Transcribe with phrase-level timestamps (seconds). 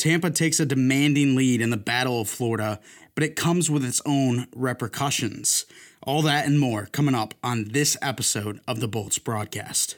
[0.00, 2.80] Tampa takes a demanding lead in the Battle of Florida,
[3.14, 5.66] but it comes with its own repercussions.
[6.02, 9.96] All that and more coming up on this episode of the Bolts broadcast.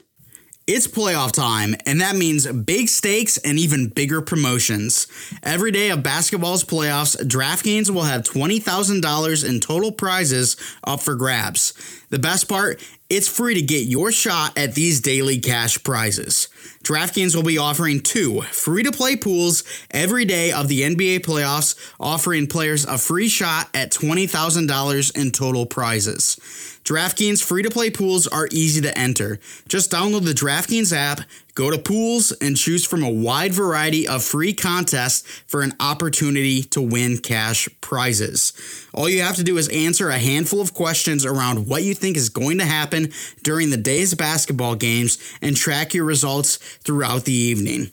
[0.66, 5.06] It's playoff time, and that means big stakes and even bigger promotions.
[5.42, 11.74] Every day of basketball's playoffs, DraftKings will have $20,000 in total prizes up for grabs.
[12.12, 16.48] The best part, it's free to get your shot at these daily cash prizes.
[16.82, 21.74] DraftKings will be offering two free to play pools every day of the NBA playoffs,
[21.98, 26.36] offering players a free shot at $20,000 in total prizes.
[26.84, 29.38] DraftKings free to play pools are easy to enter.
[29.66, 31.20] Just download the DraftKings app,
[31.54, 36.62] go to pools, and choose from a wide variety of free contests for an opportunity
[36.62, 38.52] to win cash prizes.
[38.94, 42.16] All you have to do is answer a handful of questions around what you think
[42.16, 43.12] is going to happen
[43.42, 47.90] during the day's basketball games and track your results throughout the evening.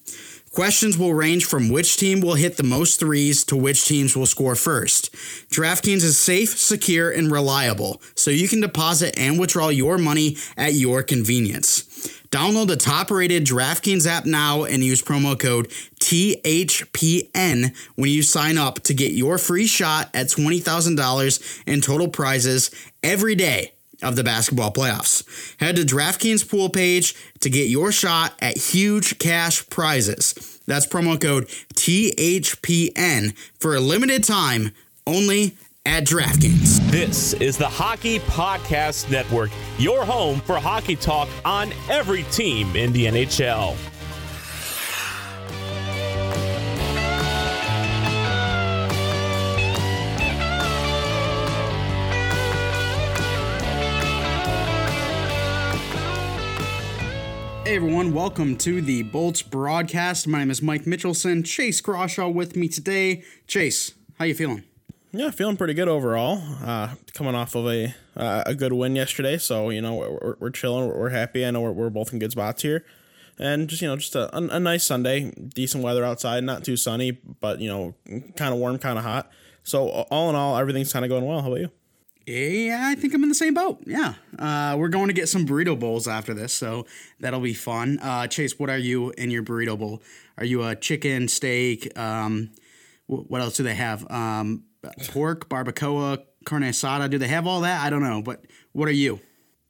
[0.51, 4.25] Questions will range from which team will hit the most threes to which teams will
[4.25, 5.13] score first.
[5.51, 10.73] DraftKings is safe, secure, and reliable, so you can deposit and withdraw your money at
[10.73, 12.18] your convenience.
[12.31, 18.57] Download the top rated DraftKings app now and use promo code THPN when you sign
[18.57, 22.69] up to get your free shot at $20,000 in total prizes
[23.01, 25.23] every day of the basketball playoffs.
[25.59, 30.61] Head to DraftKings pool page to get your shot at huge cash prizes.
[30.67, 34.71] That's promo code THPN for a limited time
[35.07, 36.79] only at DraftKings.
[36.91, 42.91] This is the Hockey Podcast Network, your home for hockey talk on every team in
[42.91, 43.75] the NHL.
[57.65, 60.27] Hey everyone, welcome to the Bolts broadcast.
[60.27, 61.45] My name is Mike Mitchelson.
[61.45, 63.23] Chase Crawshaw with me today.
[63.45, 64.63] Chase, how you feeling?
[65.11, 66.39] Yeah, feeling pretty good overall.
[66.63, 70.49] Uh, coming off of a uh, a good win yesterday, so you know we're, we're
[70.51, 71.43] chilling, we're, we're happy.
[71.43, 72.85] I know we're, we're both in good spots here,
[73.39, 77.11] and just you know just a, a, nice Sunday, decent weather outside, not too sunny,
[77.11, 77.95] but you know
[78.35, 79.31] kind of warm, kind of hot.
[79.63, 81.41] So all in all, everything's kind of going well.
[81.41, 81.71] How about you?
[82.27, 83.81] Yeah, I think I'm in the same boat.
[83.87, 84.13] Yeah.
[84.37, 86.85] Uh, we're going to get some burrito bowls after this, so
[87.19, 87.97] that'll be fun.
[87.99, 90.03] Uh, Chase, what are you in your burrito bowl?
[90.37, 91.97] Are you a chicken, steak?
[91.97, 92.51] Um,
[93.07, 94.09] what else do they have?
[94.11, 94.65] Um,
[95.09, 97.09] pork, barbacoa, carne asada.
[97.09, 97.85] Do they have all that?
[97.85, 99.19] I don't know, but what are you?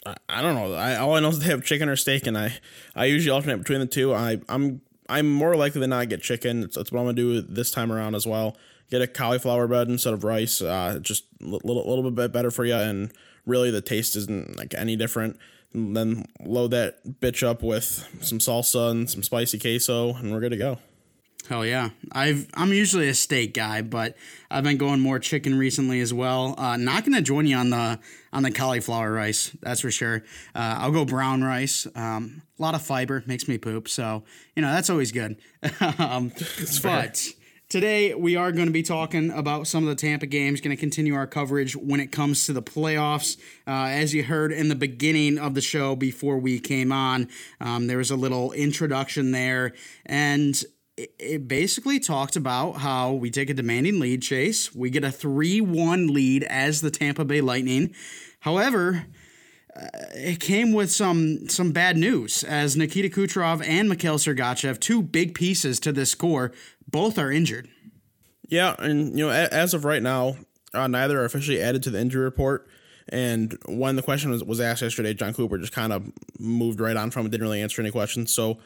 [0.06, 0.74] I, I don't know.
[0.74, 2.58] I, all I know is they have chicken or steak, and I,
[2.96, 4.14] I usually alternate between the two.
[4.14, 6.62] I, I'm I'm more likely than not get chicken.
[6.62, 8.56] That's, that's what I'm gonna do this time around as well
[8.90, 10.62] get a cauliflower bread instead of rice.
[10.62, 13.12] Uh, just a little, little bit better for you, and
[13.46, 15.38] really the taste isn't like any different.
[15.74, 20.40] And then load that bitch up with some salsa and some spicy queso, and we're
[20.40, 20.80] good to go.
[21.50, 21.90] Hell yeah!
[22.12, 24.16] I've I'm usually a steak guy, but
[24.52, 26.54] I've been going more chicken recently as well.
[26.60, 28.00] Uh, not gonna join you on the
[28.32, 30.18] on the cauliflower rice, that's for sure.
[30.54, 31.88] Uh, I'll go brown rice.
[31.96, 34.24] Um, a lot of fiber makes me poop, so
[34.56, 35.38] you know that's always good.
[35.98, 36.32] um,
[36.84, 37.28] but
[37.70, 40.80] Today, we are going to be talking about some of the Tampa games, going to
[40.80, 43.38] continue our coverage when it comes to the playoffs.
[43.68, 47.30] Uh, as you heard in the beginning of the show before we came on,
[47.62, 49.74] um, there was a little introduction there,
[50.08, 50.64] and
[51.20, 55.62] it, basically talked about how we take a demanding lead chase, we get a 3
[55.62, 57.94] 1 lead as the Tampa Bay Lightning.
[58.42, 59.06] However,
[59.76, 65.02] uh, it came with some some bad news as Nikita Kucherov and Mikhail Sergachev, two
[65.02, 66.52] big pieces to this score,
[66.88, 67.70] both are injured.
[68.48, 70.38] Yeah, and you know, as of right now,
[70.74, 72.68] uh, neither are officially added to the injury report.
[73.12, 76.96] And when the question was, was asked yesterday, Jon Cooper just kind of moved right
[76.96, 78.34] on from it, didn't really answer any questions.
[78.34, 78.60] So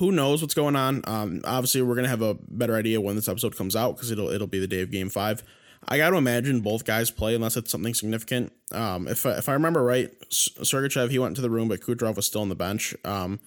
[0.00, 1.02] who knows what's going on?
[1.06, 4.30] Um, obviously, we're gonna have a better idea when this episode comes out because it'll
[4.30, 5.44] it'll be the day of Game Five.
[5.86, 8.50] I got to imagine both guys play unless it's something significant.
[8.72, 12.24] Um, if if I remember right, Sergachev he went to the room, but Kucherov was
[12.24, 12.94] still on the bench.
[13.04, 13.40] Um,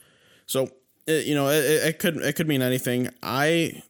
[0.46, 0.70] so
[1.08, 3.10] it, you know it, it could it could mean anything.
[3.24, 3.82] I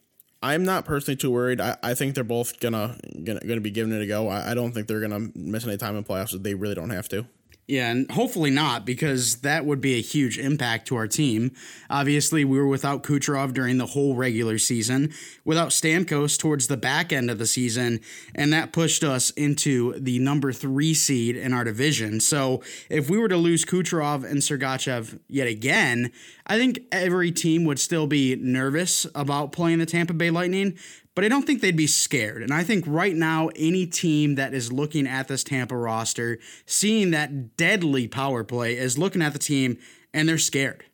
[0.42, 1.60] I'm not personally too worried.
[1.60, 4.30] I, I think they're both gonna, gonna gonna be giving it a go.
[4.30, 6.42] I, I don't think they're gonna miss any time in playoffs.
[6.42, 7.26] They really don't have to.
[7.66, 11.54] Yeah, and hopefully not, because that would be a huge impact to our team.
[11.90, 15.14] Obviously, we were without Kucherov during the whole regular season,
[15.46, 18.02] without Stamkos towards the back end of the season,
[18.36, 22.20] and that pushed us into the number three seed in our division.
[22.20, 26.12] So if we were to lose Kucherov and Sergachev yet again,
[26.46, 30.78] I think every team would still be nervous about playing the Tampa Bay Lightning,
[31.16, 32.42] but I don't think they'd be scared.
[32.42, 37.12] And I think right now, any team that is looking at this Tampa roster, seeing
[37.12, 39.78] that deadly power play, is looking at the team
[40.14, 40.86] and they're scared.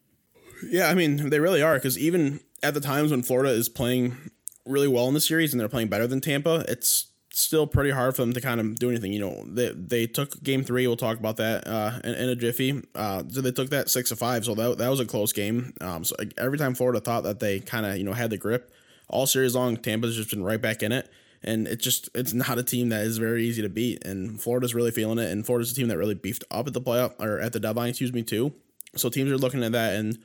[0.64, 4.18] Yeah, I mean, they really are because even at the times when Florida is playing
[4.66, 8.16] really well in the series and they're playing better than Tampa, it's still pretty hard
[8.16, 9.14] for them to kind of do anything.
[9.14, 10.86] You know, they they took game three.
[10.88, 12.82] We'll talk about that uh, in, in a jiffy.
[12.94, 14.46] Uh, so they took that six to five.
[14.46, 15.74] So that, that was a close game.
[15.82, 18.74] Um, so every time Florida thought that they kind of you know had the grip,
[19.10, 21.10] all series long, Tampa's just been right back in it.
[21.42, 24.06] And it just it's not a team that is very easy to beat.
[24.06, 25.32] And Florida's really feeling it.
[25.32, 27.90] And Florida's a team that really beefed up at the playoff or at the deadline,
[27.90, 28.54] excuse me, too.
[28.96, 30.18] So teams are looking at that and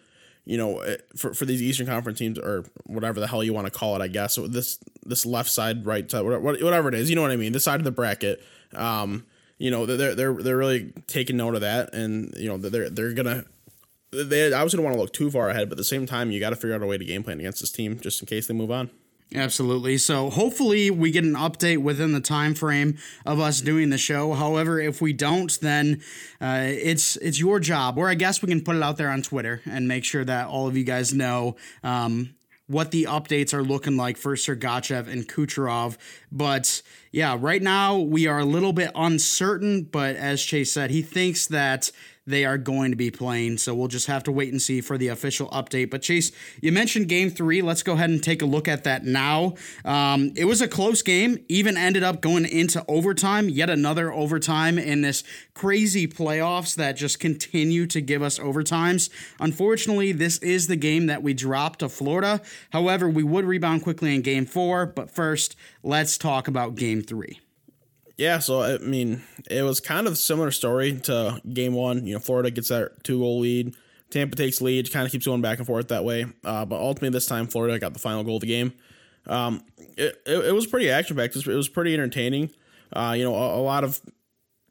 [0.45, 0.85] you know,
[1.17, 4.03] for, for these Eastern Conference teams or whatever the hell you want to call it,
[4.03, 4.35] I guess.
[4.35, 7.53] So this this left side, right side, whatever it is, you know what I mean.
[7.53, 8.43] This side of the bracket,
[8.75, 9.25] um,
[9.59, 13.13] you know, they're they're they're really taking note of that, and you know, they're they're
[13.13, 13.45] gonna.
[14.15, 16.41] They obviously don't want to look too far ahead, but at the same time, you
[16.41, 18.47] got to figure out a way to game plan against this team just in case
[18.47, 18.91] they move on.
[19.35, 19.99] Absolutely.
[19.99, 24.33] So hopefully we get an update within the time frame of us doing the show.
[24.35, 26.03] However, if we don't, then
[26.41, 29.23] uh, it's it's your job, or I guess we can put it out there on
[29.23, 31.57] Twitter and make sure that all of you guys know.
[31.83, 32.35] Um,
[32.67, 35.99] what the updates are looking like for Sergachev and Kucherov.
[36.33, 36.81] But
[37.13, 39.83] yeah, right now we are a little bit uncertain.
[39.83, 41.91] But as Chase said, he thinks that
[42.27, 43.59] they are going to be playing.
[43.59, 45.91] So we'll just have to wait and see for the official update.
[45.91, 47.63] But Chase, you mentioned game three.
[47.63, 49.55] Let's go ahead and take a look at that now.
[49.85, 54.79] Um, it was a close game, even ended up going into overtime, yet another overtime
[54.79, 55.23] in this
[55.55, 59.11] crazy playoffs that just continue to give us overtimes.
[59.41, 62.41] Unfortunately, this is the game that we dropped to Florida.
[62.71, 64.87] However, we would rebound quickly in game four.
[64.87, 67.41] But first, let's talk about game three
[68.17, 72.07] yeah, so I mean, it was kind of similar story to game one.
[72.07, 73.75] You know, Florida gets that two goal lead.
[74.11, 76.27] Tampa takes lead, kind of keeps going back and forth that way.
[76.45, 78.73] Uh, but ultimately, this time, Florida got the final goal of the game.
[79.27, 79.63] Um,
[79.97, 81.35] it, it, it was pretty action packed.
[81.35, 82.51] It was pretty entertaining.
[82.93, 84.01] Uh, you know, a, a, lot of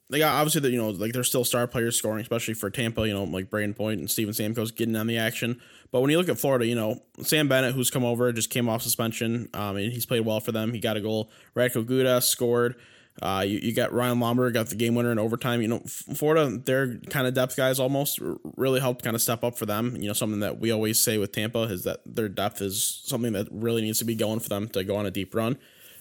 [0.09, 3.05] they got obviously that you know like there's still star players scoring, especially for Tampa.
[3.05, 5.59] You know, like Brayden Point and Steven Stamkos getting on the action.
[5.91, 8.69] But when you look at Florida, you know Sam Bennett, who's come over, just came
[8.69, 9.49] off suspension.
[9.53, 10.71] Um, and he's played well for them.
[10.73, 11.29] He got a goal.
[11.55, 12.75] Radko Gudas scored.
[13.21, 15.61] Uh, you, you got Ryan Lomberg got the game winner in overtime.
[15.61, 18.19] You know, Florida, their kind of depth guys almost
[18.57, 19.95] really helped kind of step up for them.
[19.95, 23.33] You know, something that we always say with Tampa is that their depth is something
[23.33, 25.57] that really needs to be going for them to go on a deep run.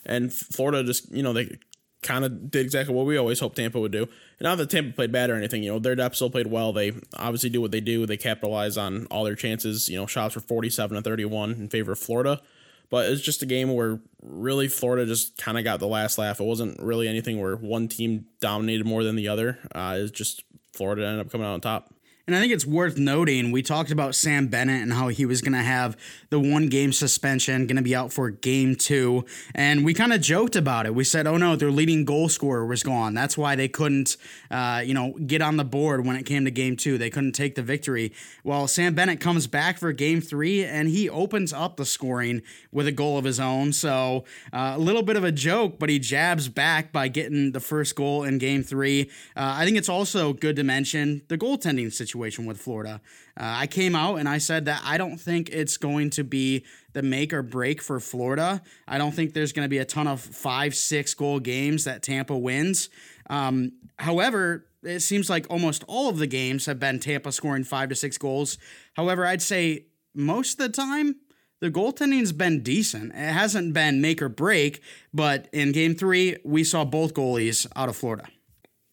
[0.07, 1.59] And Florida just, you know, they
[2.03, 4.03] kind of did exactly what we always hoped Tampa would do.
[4.03, 6.73] And not that Tampa played bad or anything, you know, their depth still played well.
[6.73, 8.07] They obviously do what they do.
[8.07, 9.89] They capitalize on all their chances.
[9.89, 12.41] You know, shots were 47 to 31 in favor of Florida.
[12.91, 16.41] But it's just a game where really Florida just kind of got the last laugh.
[16.41, 19.59] It wasn't really anything where one team dominated more than the other.
[19.75, 21.95] Uh, it's just Florida ended up coming out on top.
[22.33, 25.43] And I think it's worth noting we talked about Sam Bennett and how he was
[25.43, 25.99] going to have
[26.31, 29.27] the one game suspension, going to be out for game two.
[29.55, 30.95] And we kind of joked about it.
[30.95, 33.13] We said, oh no, their leading goal scorer was gone.
[33.13, 34.17] That's why they couldn't,
[34.51, 36.97] uh, you know, get on the board when it came to game two.
[36.97, 38.15] They couldn't take the victory.
[38.45, 42.41] Well, Sam Bennett comes back for game three and he opens up the scoring
[42.71, 43.75] with a goal of his own.
[43.75, 44.25] So
[44.55, 47.95] uh, a little bit of a joke, but he jabs back by getting the first
[47.95, 49.11] goal in game three.
[49.37, 53.01] Uh, I think it's also good to mention the goaltending situation situation with Florida.
[53.39, 56.65] Uh, I came out and I said that I don't think it's going to be
[56.93, 58.63] the make or break for Florida.
[58.87, 62.03] I don't think there's going to be a ton of five, six goal games that
[62.03, 62.91] Tampa wins.
[63.29, 67.89] Um, however, it seems like almost all of the games have been Tampa scoring five
[67.89, 68.59] to six goals.
[68.95, 71.17] However, I'd say most of the time,
[71.61, 73.13] the goaltending's been decent.
[73.15, 74.83] It hasn't been make or break,
[75.15, 78.27] but in game three, we saw both goalies out of Florida.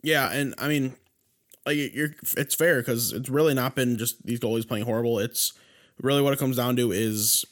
[0.04, 0.96] Yeah, and I mean,
[1.70, 5.20] like you're it's fair because it's really not been just these goalies playing horrible.
[5.20, 5.54] It's
[6.02, 7.46] really what it comes down to is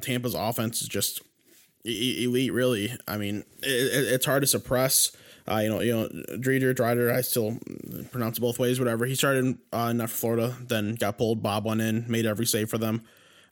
[0.00, 1.22] Tampa's offense is just
[1.84, 2.52] elite.
[2.52, 5.12] Really, I mean, it, it's hard to suppress.
[5.50, 7.58] Uh, you know, you know, Driedger, Drider, I still
[8.12, 8.78] pronounce it both ways.
[8.78, 9.06] Whatever.
[9.06, 11.42] He started uh, in Florida, then got pulled.
[11.42, 13.02] Bob went in, made every save for them.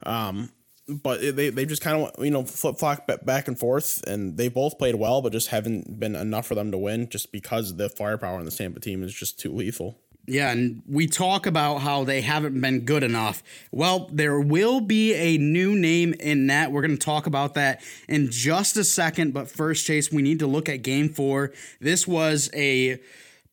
[0.04, 0.50] Um,
[0.88, 4.48] but they they just kind of you know flip flop back and forth, and they
[4.48, 7.88] both played well, but just haven't been enough for them to win, just because the
[7.88, 9.98] firepower in the Tampa team is just too lethal.
[10.26, 13.42] Yeah, and we talk about how they haven't been good enough.
[13.72, 16.70] Well, there will be a new name in net.
[16.70, 19.32] We're going to talk about that in just a second.
[19.32, 21.52] But first, Chase, we need to look at game four.
[21.80, 23.00] This was a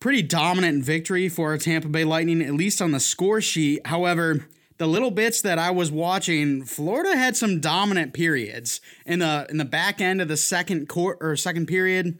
[0.01, 3.87] pretty dominant victory for Tampa Bay Lightning, at least on the score sheet.
[3.87, 4.45] However,
[4.77, 9.57] the little bits that I was watching, Florida had some dominant periods in the in
[9.57, 12.19] the back end of the second court or second period.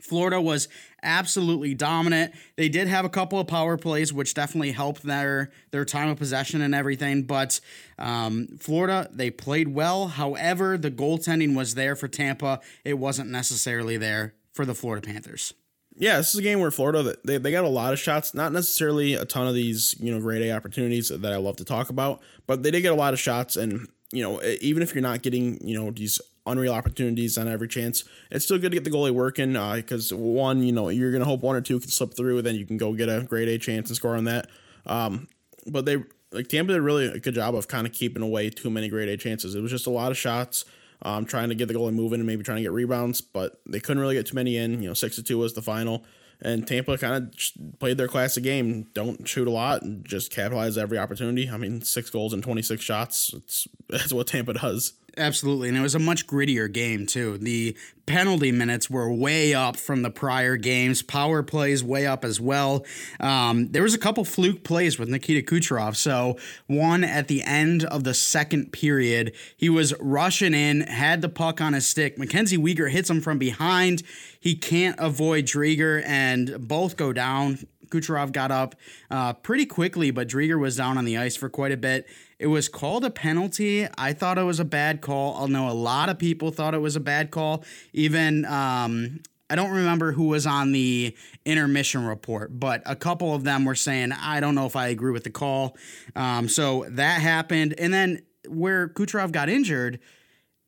[0.00, 0.68] Florida was
[1.02, 2.34] absolutely dominant.
[2.56, 6.18] They did have a couple of power plays, which definitely helped their their time of
[6.18, 7.24] possession and everything.
[7.24, 7.60] But
[7.98, 10.08] um, Florida, they played well.
[10.08, 12.60] However, the goaltending was there for Tampa.
[12.84, 15.54] It wasn't necessarily there for the Florida Panthers
[15.96, 18.52] yeah, this is a game where Florida they, they got a lot of shots, not
[18.52, 21.90] necessarily a ton of these you know grade A opportunities that I love to talk
[21.90, 25.02] about, but they did get a lot of shots, and you know even if you're
[25.02, 28.04] not getting you know these unreal opportunities on every chance.
[28.30, 31.24] It's still good to get the goalie working because uh, one, you know, you're gonna
[31.24, 33.58] hope one or two can slip through, then you can go get a grade A
[33.58, 34.48] chance and score on that.
[34.86, 35.28] Um,
[35.66, 38.70] but they like Tampa did really a good job of kind of keeping away too
[38.70, 39.54] many grade A chances.
[39.54, 40.64] It was just a lot of shots.
[41.02, 43.80] Um, trying to get the goalie moving and maybe trying to get rebounds, but they
[43.80, 44.82] couldn't really get too many in.
[44.82, 46.04] You know, six to two was the final
[46.42, 48.86] and Tampa kind of played their classic game.
[48.94, 51.50] Don't shoot a lot and just capitalize every opportunity.
[51.50, 53.32] I mean, six goals and 26 shots.
[53.34, 54.94] It's, that's what Tampa does.
[55.16, 55.68] Absolutely.
[55.68, 57.38] And it was a much grittier game, too.
[57.38, 57.76] The
[58.06, 62.84] penalty minutes were way up from the prior games, power plays way up as well.
[63.20, 65.96] Um, there was a couple fluke plays with Nikita Kucherov.
[65.96, 66.36] So,
[66.66, 71.60] one at the end of the second period, he was rushing in, had the puck
[71.60, 72.18] on his stick.
[72.18, 74.02] Mackenzie Weegar hits him from behind.
[74.38, 77.58] He can't avoid Driedger, and both go down.
[77.90, 78.74] Kucherov got up
[79.10, 82.06] uh, pretty quickly, but Driedger was down on the ice for quite a bit.
[82.40, 83.86] It was called a penalty.
[83.98, 85.44] I thought it was a bad call.
[85.44, 87.64] I know a lot of people thought it was a bad call.
[87.92, 89.20] Even um,
[89.50, 93.74] I don't remember who was on the intermission report, but a couple of them were
[93.74, 95.76] saying, I don't know if I agree with the call.
[96.16, 97.74] Um, so that happened.
[97.76, 100.00] And then where Kucherov got injured,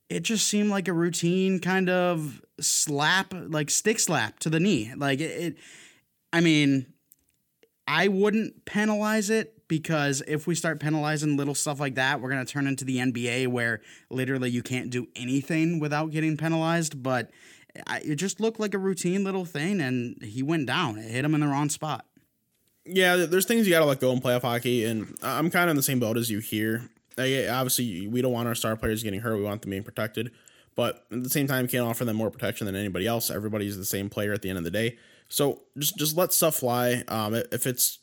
[0.09, 4.93] it just seemed like a routine kind of slap, like stick slap to the knee.
[4.95, 5.57] Like it, it
[6.31, 6.85] I mean,
[7.87, 12.45] I wouldn't penalize it because if we start penalizing little stuff like that, we're going
[12.45, 17.01] to turn into the NBA where literally you can't do anything without getting penalized.
[17.01, 17.31] But
[18.03, 20.97] it just looked like a routine little thing, and he went down.
[20.97, 22.05] It hit him in the wrong spot.
[22.85, 25.71] Yeah, there's things you got to let go in playoff hockey, and I'm kind of
[25.71, 26.89] in the same boat as you here.
[27.17, 29.37] Obviously, we don't want our star players getting hurt.
[29.37, 30.31] We want them being protected.
[30.75, 33.29] But at the same time, can't offer them more protection than anybody else.
[33.29, 34.97] Everybody's the same player at the end of the day.
[35.29, 37.03] So just just let stuff fly.
[37.07, 37.99] Um, if it's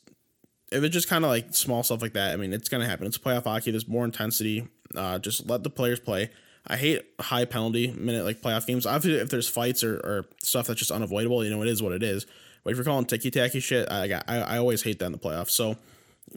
[0.71, 3.07] if it's just kind of like small stuff like that, I mean, it's gonna happen.
[3.07, 3.71] It's playoff hockey.
[3.71, 4.67] There's more intensity.
[4.95, 6.29] Uh, just let the players play.
[6.67, 8.85] I hate high penalty minute like playoff games.
[8.85, 11.91] Obviously, if there's fights or, or stuff that's just unavoidable, you know, it is what
[11.91, 12.25] it is.
[12.63, 15.11] But if you're calling ticky tacky shit, I, got, I I always hate that in
[15.11, 15.51] the playoffs.
[15.51, 15.77] So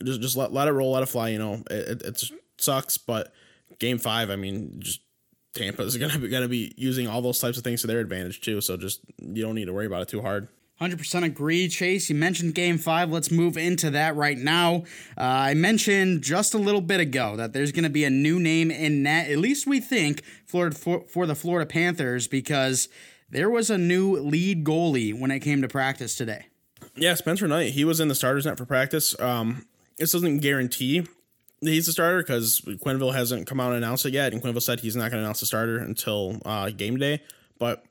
[0.03, 1.29] just just let let it roll, let it fly.
[1.29, 3.33] You know, it, it, it sucks, but
[3.79, 5.01] game five, I mean, just
[5.55, 8.41] Tampa is gonna be gonna be using all those types of things to their advantage
[8.41, 8.61] too.
[8.61, 10.49] So just you don't need to worry about it too hard.
[10.81, 12.11] 100% agree, Chase.
[12.11, 13.11] You mentioned game five.
[13.11, 14.85] Let's move into that right now.
[15.17, 18.41] Uh, I mentioned just a little bit ago that there's going to be a new
[18.41, 22.89] name in net, at least we think, for, for, for the Florida Panthers, because
[23.31, 26.47] there was a new lead goalie when it came to practice today.
[26.97, 27.73] Yeah, Spencer Knight.
[27.73, 29.19] He was in the starters net for practice.
[29.21, 29.67] Um,
[29.97, 31.07] this doesn't guarantee
[31.61, 34.81] he's the starter because Quenneville hasn't come out and announced it yet, and Quenneville said
[34.81, 37.23] he's not going to announce the starter until uh, game day.
[37.59, 37.85] But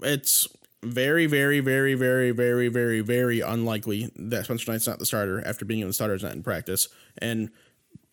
[0.00, 0.48] it's
[0.82, 5.64] very, very, very, very, very, very, very unlikely that Spencer Knight's not the starter after
[5.64, 6.88] being in the starters net in practice.
[7.18, 7.50] And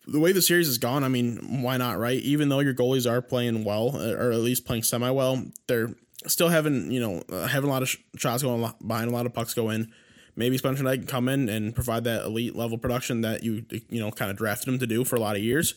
[0.06, 2.18] the way the series has gone, I mean, why not, right?
[2.20, 5.94] Even though your goalies are playing well, uh, or at least playing semi well, they're
[6.26, 9.34] still having, you know, uh, having a lot of shots going behind, a lot of
[9.34, 9.92] pucks go in
[10.36, 14.00] maybe Spencer Knight can come in and provide that elite level production that you you
[14.00, 15.74] know kind of drafted him to do for a lot of years.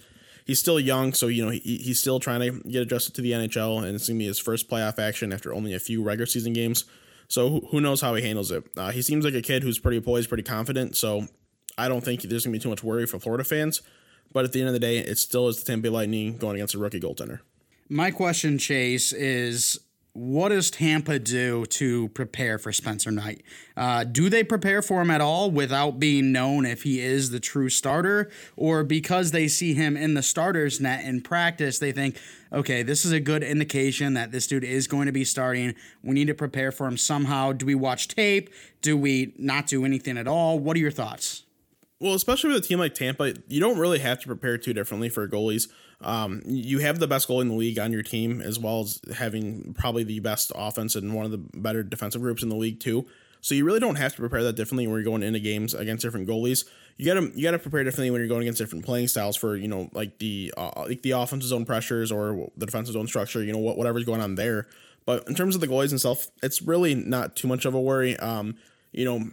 [0.49, 3.33] He's still young, so you know he, he's still trying to get adjusted to the
[3.33, 6.53] NHL, and it's gonna be his first playoff action after only a few regular season
[6.53, 6.85] games.
[7.27, 8.63] So who knows how he handles it?
[8.75, 10.95] Uh, he seems like a kid who's pretty poised, pretty confident.
[10.95, 11.27] So
[11.77, 13.83] I don't think there's gonna be too much worry for Florida fans.
[14.33, 16.55] But at the end of the day, it still is the Tampa Bay Lightning going
[16.55, 17.41] against a rookie goaltender.
[17.87, 19.79] My question, Chase, is
[20.19, 23.41] what does Tampa do to prepare for Spencer Knight?
[23.77, 27.39] Uh, do they prepare for him at all without being known if he is the
[27.39, 28.29] true starter?
[28.57, 32.17] Or because they see him in the starters net in practice, they think,
[32.51, 35.73] okay, this is a good indication that this dude is going to be starting.
[36.03, 37.53] We need to prepare for him somehow.
[37.53, 38.49] Do we watch tape?
[38.81, 40.59] Do we not do anything at all?
[40.59, 41.45] What are your thoughts?
[42.01, 45.07] Well, especially with a team like Tampa, you don't really have to prepare too differently
[45.07, 45.69] for goalies.
[46.01, 49.01] Um, you have the best goal in the league on your team, as well as
[49.15, 52.79] having probably the best offense and one of the better defensive groups in the league
[52.79, 53.05] too.
[53.41, 56.03] So you really don't have to prepare that differently when you're going into games against
[56.03, 56.65] different goalies.
[56.97, 59.67] You gotta you gotta prepare differently when you're going against different playing styles for you
[59.67, 63.43] know like the uh, like the offensive zone pressures or the defensive zone structure.
[63.43, 64.67] You know what whatever's going on there.
[65.05, 67.79] But in terms of the goalies and stuff, it's really not too much of a
[67.79, 68.17] worry.
[68.17, 68.57] Um,
[68.91, 69.31] you know,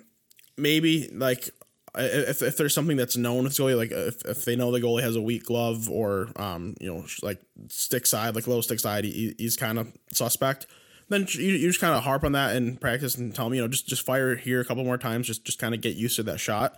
[0.56, 1.50] maybe like
[1.96, 5.02] if, if there's something that's known with goalie, like if, if they know the goalie
[5.02, 9.04] has a weak glove or um, you know like stick side, like low stick side,
[9.04, 10.66] he, he's kind of suspect.
[11.08, 13.62] Then you, you just kind of harp on that in practice and tell him, you
[13.62, 16.16] know, just just fire here a couple more times, just just kind of get used
[16.16, 16.76] to that shot.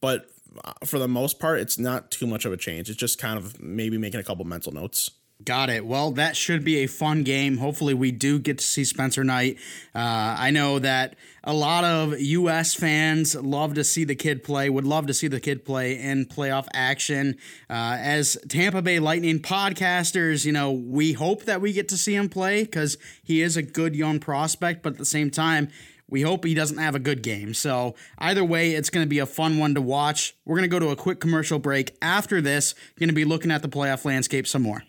[0.00, 0.26] But
[0.64, 2.88] uh, for the most part, it's not too much of a change.
[2.88, 5.10] It's just kind of maybe making a couple mental notes.
[5.44, 5.86] Got it.
[5.86, 7.56] Well, that should be a fun game.
[7.56, 9.56] Hopefully, we do get to see Spencer Knight.
[9.94, 12.74] Uh, I know that a lot of U.S.
[12.74, 16.26] fans love to see the kid play, would love to see the kid play in
[16.26, 17.38] playoff action.
[17.70, 22.14] Uh, as Tampa Bay Lightning podcasters, you know, we hope that we get to see
[22.14, 25.68] him play because he is a good young prospect, but at the same time,
[26.08, 27.54] we hope he doesn't have a good game.
[27.54, 30.36] So, either way, it's going to be a fun one to watch.
[30.44, 31.96] We're going to go to a quick commercial break.
[32.02, 34.82] After this, going to be looking at the playoff landscape some more.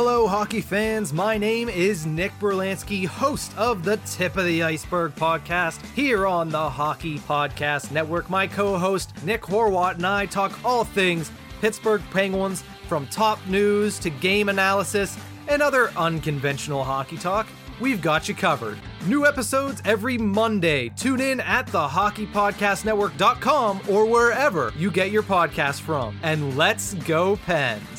[0.00, 1.12] Hello, hockey fans.
[1.12, 6.50] My name is Nick Berlansky, host of the Tip of the Iceberg podcast here on
[6.50, 8.30] the Hockey Podcast Network.
[8.30, 13.98] My co host, Nick Horwat, and I talk all things Pittsburgh Penguins from top news
[13.98, 17.48] to game analysis and other unconventional hockey talk.
[17.80, 18.78] We've got you covered.
[19.06, 20.90] New episodes every Monday.
[20.90, 26.16] Tune in at thehockeypodcastnetwork.com or wherever you get your podcast from.
[26.22, 27.97] And let's go, Pens.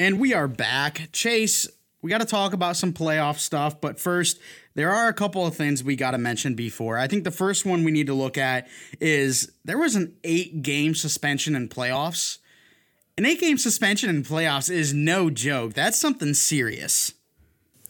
[0.00, 1.08] And we are back.
[1.10, 1.66] Chase,
[2.02, 4.38] we got to talk about some playoff stuff, but first,
[4.76, 6.96] there are a couple of things we got to mention before.
[6.96, 8.68] I think the first one we need to look at
[9.00, 12.38] is there was an eight game suspension in playoffs.
[13.16, 15.74] An eight game suspension in playoffs is no joke.
[15.74, 17.14] That's something serious.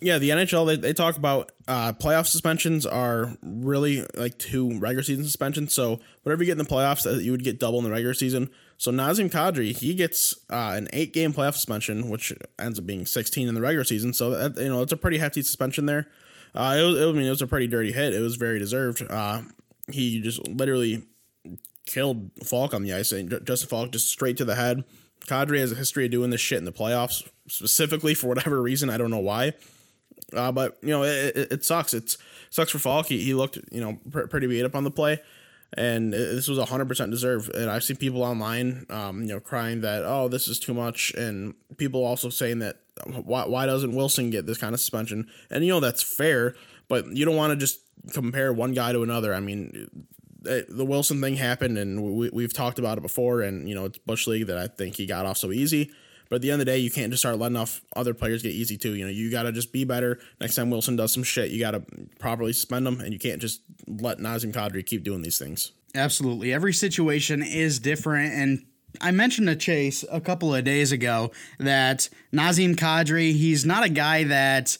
[0.00, 5.02] Yeah, the NHL they, they talk about uh, playoff suspensions are really like two regular
[5.02, 5.74] season suspensions.
[5.74, 8.50] So whatever you get in the playoffs, you would get double in the regular season.
[8.76, 13.06] So Nazim Kadri he gets uh, an eight game playoff suspension, which ends up being
[13.06, 14.12] sixteen in the regular season.
[14.12, 16.06] So that, you know it's a pretty hefty suspension there.
[16.54, 18.14] Uh, it was, it, I mean, it was a pretty dirty hit.
[18.14, 19.04] It was very deserved.
[19.08, 19.42] Uh,
[19.90, 21.02] he just literally
[21.86, 24.84] killed Faulk on the ice, and Justin Faulk just straight to the head.
[25.26, 28.90] Kadri has a history of doing this shit in the playoffs, specifically for whatever reason.
[28.90, 29.52] I don't know why.
[30.34, 31.94] Uh, but you know, it, it, it, sucks.
[31.94, 32.18] It's
[32.50, 33.06] sucks for Faulk.
[33.06, 35.20] He, he looked, you know, pr- pretty beat up on the play,
[35.72, 37.54] and it, this was hundred percent deserved.
[37.54, 41.12] And I've seen people online, um, you know, crying that oh, this is too much,
[41.14, 45.28] and people also saying that why why doesn't Wilson get this kind of suspension?
[45.50, 46.54] And you know that's fair,
[46.88, 47.80] but you don't want to just
[48.12, 49.34] compare one guy to another.
[49.34, 49.88] I mean,
[50.42, 53.98] the Wilson thing happened, and we, we've talked about it before, and you know it's
[53.98, 55.90] bush league that I think he got off so easy.
[56.28, 58.42] But at the end of the day, you can't just start letting off other players
[58.42, 58.94] get easy too.
[58.94, 60.18] You know, you got to just be better.
[60.40, 61.82] Next time Wilson does some shit, you got to
[62.18, 65.72] properly suspend him, and you can't just let Nazim Kadri keep doing these things.
[65.94, 66.52] Absolutely.
[66.52, 68.64] Every situation is different, and
[69.00, 73.88] I mentioned to Chase a couple of days ago that Nazim Kadri, he's not a
[73.88, 74.76] guy that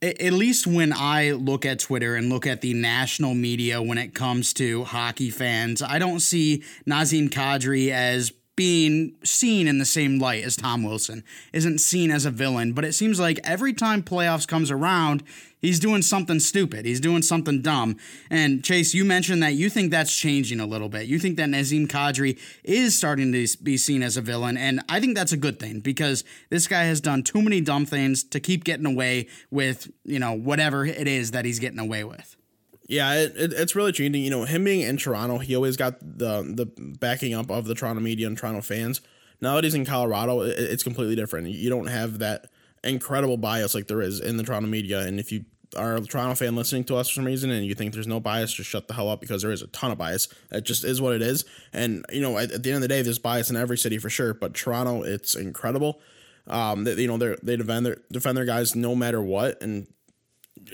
[0.00, 4.14] at least when I look at Twitter and look at the national media when it
[4.14, 10.18] comes to hockey fans, I don't see Nazim Kadri as being seen in the same
[10.18, 12.72] light as Tom Wilson, isn't seen as a villain.
[12.72, 15.22] But it seems like every time playoffs comes around,
[15.62, 16.84] he's doing something stupid.
[16.84, 17.98] He's doing something dumb.
[18.30, 21.06] And Chase, you mentioned that you think that's changing a little bit.
[21.06, 24.56] You think that Nazim Kadri is starting to be seen as a villain.
[24.56, 27.86] And I think that's a good thing because this guy has done too many dumb
[27.86, 32.02] things to keep getting away with, you know, whatever it is that he's getting away
[32.02, 32.37] with.
[32.88, 34.24] Yeah, it, it, it's really changing.
[34.24, 36.66] You know, him being in Toronto, he always got the the
[36.98, 39.02] backing up of the Toronto media and Toronto fans.
[39.40, 41.48] Now that he's in Colorado, it, it's completely different.
[41.48, 42.46] You don't have that
[42.82, 45.00] incredible bias like there is in the Toronto media.
[45.00, 45.44] And if you
[45.76, 48.20] are a Toronto fan listening to us for some reason and you think there's no
[48.20, 50.28] bias, just shut the hell up because there is a ton of bias.
[50.50, 51.44] It just is what it is.
[51.74, 53.98] And you know, at, at the end of the day, there's bias in every city
[53.98, 54.32] for sure.
[54.32, 56.00] But Toronto, it's incredible.
[56.46, 59.86] Um, they, you know, they're they defend their defend their guys no matter what, and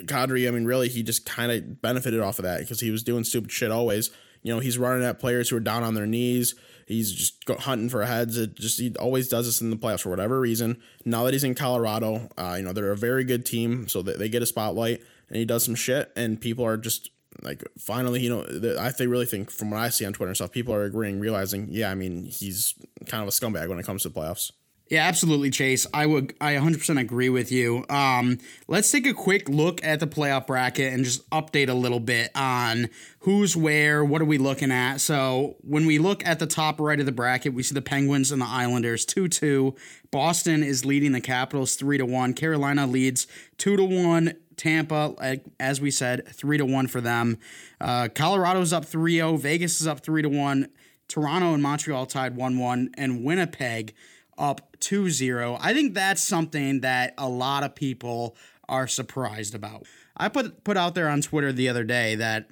[0.06, 3.02] Kadri, I mean, really, he just kind of benefited off of that because he was
[3.02, 4.10] doing stupid shit always.
[4.42, 6.54] You know, he's running at players who are down on their knees.
[6.86, 8.36] He's just hunting for heads.
[8.36, 10.82] It just he always does this in the playoffs for whatever reason.
[11.04, 14.14] Now that he's in Colorado, uh, you know they're a very good team, so they,
[14.14, 17.10] they get a spotlight, and he does some shit, and people are just
[17.42, 20.36] like finally, you know, I think really think from what I see on Twitter and
[20.36, 22.74] stuff, people are agreeing, realizing, yeah, I mean, he's
[23.06, 24.52] kind of a scumbag when it comes to playoffs.
[24.88, 25.86] Yeah, absolutely, Chase.
[25.94, 27.86] I would I 100% agree with you.
[27.88, 32.00] Um, let's take a quick look at the playoff bracket and just update a little
[32.00, 35.00] bit on who's where, what are we looking at.
[35.00, 38.30] So, when we look at the top right of the bracket, we see the Penguins
[38.30, 39.74] and the Islanders 2-2.
[40.10, 42.34] Boston is leading the Capitals 3 to 1.
[42.34, 44.34] Carolina leads 2 to 1.
[44.56, 47.38] Tampa, as we said, 3 to 1 for them.
[47.80, 50.68] Uh, Colorado's up 3-0, Vegas is up 3 to 1.
[51.08, 53.94] Toronto and Montreal tied 1-1 and Winnipeg
[54.38, 55.58] up 2-0.
[55.60, 58.36] I think that's something that a lot of people
[58.68, 59.86] are surprised about.
[60.16, 62.48] I put put out there on Twitter the other day that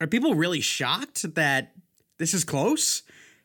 [0.00, 1.72] are people really shocked that
[2.18, 3.02] this is close?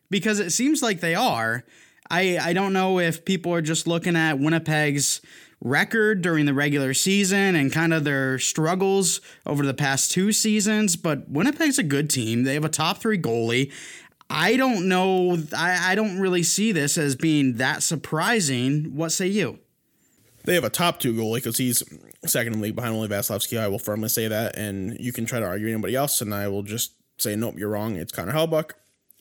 [0.09, 1.63] Because it seems like they are.
[2.09, 5.21] I I don't know if people are just looking at Winnipeg's
[5.63, 10.95] record during the regular season and kind of their struggles over the past two seasons,
[10.95, 12.43] but Winnipeg's a good team.
[12.43, 13.71] They have a top three goalie.
[14.31, 15.37] I don't know.
[15.55, 18.95] I, I don't really see this as being that surprising.
[18.95, 19.59] What say you?
[20.45, 21.83] They have a top two goalie because he's
[22.25, 23.59] second in the league behind only Vasilevskiy.
[23.59, 26.47] I will firmly say that, and you can try to argue anybody else, and I
[26.47, 27.97] will just say nope, you're wrong.
[27.97, 28.71] It's Connor Hellebuyck.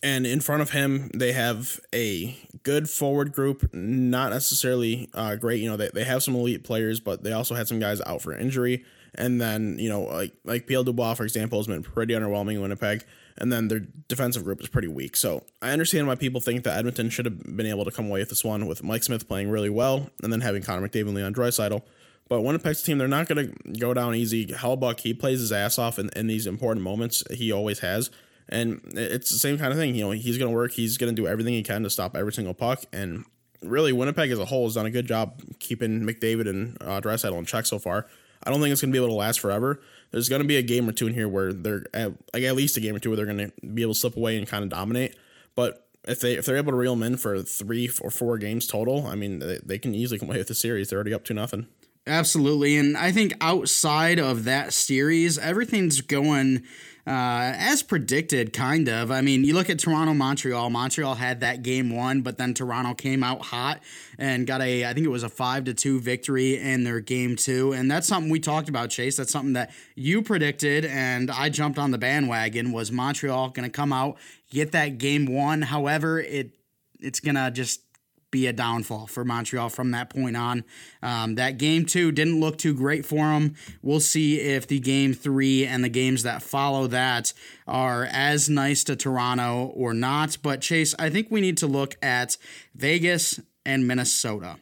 [0.03, 5.61] And in front of him, they have a good forward group, not necessarily uh, great.
[5.61, 8.23] You know, they, they have some elite players, but they also had some guys out
[8.23, 8.85] for injury.
[9.15, 12.63] And then, you know, like like Pierre Dubois, for example, has been pretty underwhelming in
[12.63, 13.05] Winnipeg.
[13.37, 15.17] And then their defensive group is pretty weak.
[15.17, 18.21] So I understand why people think that Edmonton should have been able to come away
[18.21, 21.15] with this one with Mike Smith playing really well and then having Connor McDavid and
[21.15, 21.83] Leon Draisaitl.
[22.29, 24.47] But Winnipeg's team, they're not going to go down easy.
[24.47, 27.25] Hellebuyck, he plays his ass off in, in these important moments.
[27.33, 28.11] He always has.
[28.49, 29.95] And it's the same kind of thing.
[29.95, 30.73] You know, he's going to work.
[30.73, 32.85] He's going to do everything he can to stop every single puck.
[32.93, 33.25] And
[33.63, 37.37] really, Winnipeg as a whole has done a good job keeping McDavid and uh, Draisaitl
[37.39, 38.07] in check so far.
[38.43, 39.81] I don't think it's going to be able to last forever.
[40.11, 42.57] There's going to be a game or two in here where they're at, like at
[42.57, 44.47] least a game or two where they're going to be able to slip away and
[44.47, 45.17] kind of dominate.
[45.55, 48.67] But if they if they're able to reel them in for three or four games
[48.67, 50.89] total, I mean they, they can easily come away with the series.
[50.89, 51.67] They're already up to nothing.
[52.07, 52.77] Absolutely.
[52.77, 56.63] And I think outside of that series, everything's going
[57.11, 59.11] uh, as predicted, kind of.
[59.11, 60.71] I mean, you look at Toronto, Montreal.
[60.71, 63.81] Montreal had that game one, but then Toronto came out hot
[64.17, 67.35] and got a, I think it was a five to two victory in their game
[67.35, 69.17] two, and that's something we talked about, Chase.
[69.17, 72.71] That's something that you predicted, and I jumped on the bandwagon.
[72.71, 74.17] Was Montreal going to come out
[74.51, 75.63] get that game one?
[75.63, 76.53] However, it
[77.01, 77.81] it's gonna just
[78.31, 80.65] be a downfall for Montreal from that point on.
[81.03, 83.55] Um, that game two didn't look too great for them.
[83.83, 87.33] We'll see if the game three and the games that follow that
[87.67, 90.39] are as nice to Toronto or not.
[90.43, 92.37] But Chase, I think we need to look at
[92.75, 94.57] Vegas and Minnesota.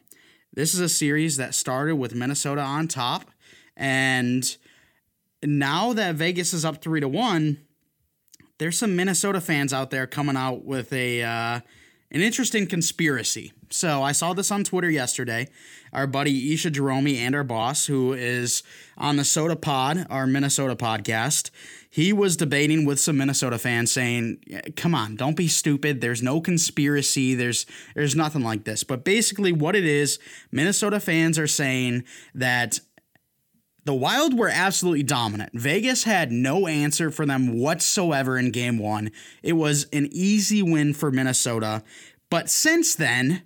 [0.53, 3.29] This is a series that started with Minnesota on top,
[3.77, 4.57] and
[5.43, 7.59] now that Vegas is up three to one,
[8.57, 11.59] there's some Minnesota fans out there coming out with a uh,
[12.11, 13.53] an interesting conspiracy.
[13.69, 15.47] So I saw this on Twitter yesterday.
[15.93, 18.63] Our buddy Isha Jerome and our boss, who is
[18.97, 21.51] on the Soda Pod, our Minnesota podcast,
[21.91, 24.43] he was debating with some Minnesota fans, saying,
[24.75, 26.01] "Come on, don't be stupid.
[26.01, 27.33] There's no conspiracy.
[27.33, 30.19] There's there's nothing like this." But basically, what it is,
[30.51, 32.03] Minnesota fans are saying
[32.35, 32.79] that
[33.85, 35.51] the Wild were absolutely dominant.
[35.53, 39.11] Vegas had no answer for them whatsoever in game one.
[39.41, 41.83] It was an easy win for Minnesota.
[42.29, 43.43] But since then,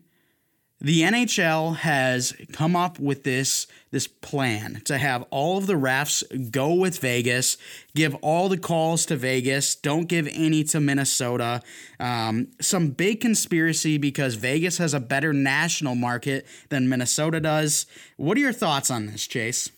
[0.84, 6.52] the NHL has come up with this this plan to have all of the refs
[6.52, 7.58] go with Vegas,
[7.96, 11.62] give all the calls to Vegas, don't give any to Minnesota.
[12.00, 17.86] Um, some big conspiracy because Vegas has a better national market than Minnesota does.
[18.18, 19.72] What are your thoughts on this, Chase?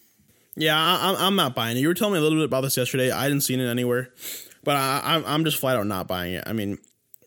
[0.55, 1.81] Yeah, I, am not buying it.
[1.81, 3.11] You were telling me a little bit about this yesterday.
[3.11, 4.13] I didn't see it anywhere,
[4.63, 6.43] but I, I'm just flat out not buying it.
[6.47, 6.77] I mean,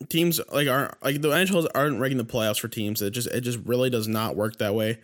[0.07, 3.01] teams like aren't like the NHL aren't rigging the playoffs for teams.
[3.01, 4.99] It just it just really does not work that way.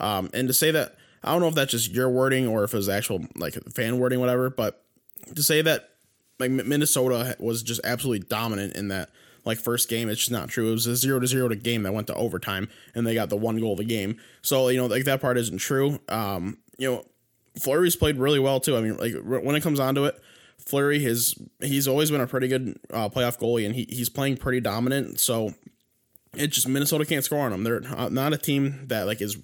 [0.00, 2.72] Um, and to say that I don't know if that's just your wording or if
[2.72, 4.48] it was actual like fan wording, whatever.
[4.48, 4.82] But
[5.34, 5.90] to say that
[6.38, 9.10] like Minnesota was just absolutely dominant in that
[9.44, 10.68] like first game, it's just not true.
[10.68, 13.28] It was a zero to zero to game that went to overtime, and they got
[13.28, 14.18] the one goal of the game.
[14.42, 15.98] So you know like that part isn't true.
[16.08, 17.04] Um, you know,
[17.58, 18.76] Fleury's played really well too.
[18.76, 20.20] I mean, like when it comes onto it
[20.58, 24.36] Fleury has he's always been a pretty good uh, playoff goalie, and he, he's playing
[24.36, 25.20] pretty dominant.
[25.20, 25.54] So
[26.34, 27.62] it just Minnesota can't score on them.
[27.62, 29.38] They're not a team that like is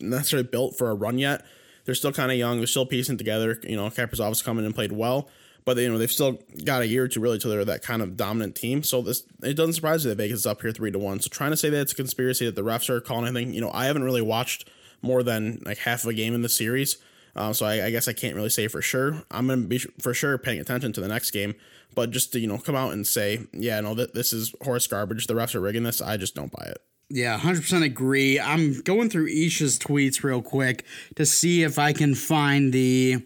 [0.00, 1.44] necessarily built for a run yet.
[1.84, 2.58] They're still kind of young.
[2.58, 3.58] They're still piecing together.
[3.62, 5.30] You know, Kaprizov's come in and played well,
[5.64, 7.82] but they, you know they've still got a year or two really till they're that
[7.82, 8.82] kind of dominant team.
[8.82, 11.20] So this it doesn't surprise me that Vegas is up here three to one.
[11.20, 13.62] So trying to say that it's a conspiracy that the refs are calling anything, you
[13.62, 14.68] know, I haven't really watched
[15.00, 16.98] more than like half of a game in the series.
[17.38, 19.22] Um, so I, I, guess I can't really say for sure.
[19.30, 21.54] I'm going to be for sure paying attention to the next game.
[21.94, 24.88] But just to, you know, come out and say, yeah, no, th- this is horse
[24.88, 25.28] garbage.
[25.28, 26.02] The refs are rigging this.
[26.02, 26.78] I just don't buy it.
[27.08, 28.38] Yeah, 100% agree.
[28.40, 33.24] I'm going through Isha's tweets real quick to see if I can find the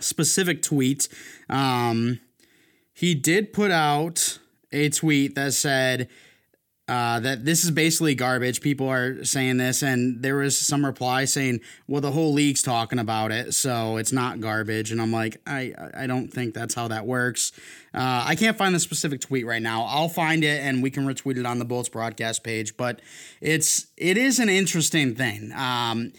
[0.00, 1.08] specific tweet.
[1.48, 2.20] Um,
[2.94, 4.38] he did put out
[4.72, 6.08] a tweet that said,
[6.86, 8.60] uh, that this is basically garbage.
[8.60, 12.98] People are saying this, and there was some reply saying, "Well, the whole league's talking
[12.98, 16.88] about it, so it's not garbage." And I'm like, I I don't think that's how
[16.88, 17.52] that works.
[17.94, 19.84] Uh, I can't find the specific tweet right now.
[19.84, 22.76] I'll find it, and we can retweet it on the Bolts broadcast page.
[22.76, 23.00] But
[23.40, 25.52] it's it is an interesting thing.
[25.52, 26.12] Um,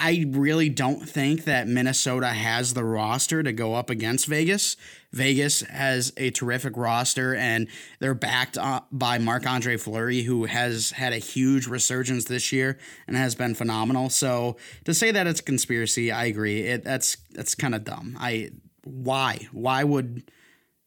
[0.00, 4.76] I really don't think that Minnesota has the roster to go up against Vegas.
[5.12, 7.66] Vegas has a terrific roster, and
[7.98, 12.78] they're backed up by Marc Andre Fleury, who has had a huge resurgence this year
[13.06, 14.08] and has been phenomenal.
[14.08, 16.60] So to say that it's a conspiracy, I agree.
[16.60, 18.16] It that's that's kind of dumb.
[18.20, 18.50] I
[18.84, 20.30] why why would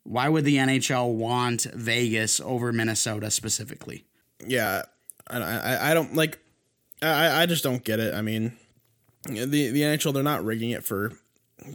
[0.04, 4.06] why would the NHL want Vegas over Minnesota specifically?
[4.46, 4.84] Yeah,
[5.28, 6.40] I I, I don't like.
[7.02, 8.14] I, I just don't get it.
[8.14, 8.56] I mean,
[9.26, 11.14] the the NHL they're not rigging it for